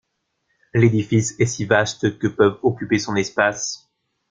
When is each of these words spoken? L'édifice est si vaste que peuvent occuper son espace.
L'édifice 0.73 1.39
est 1.39 1.45
si 1.45 1.63
vaste 1.65 2.17
que 2.17 2.25
peuvent 2.27 2.57
occuper 2.63 2.97
son 2.97 3.15
espace. 3.15 3.87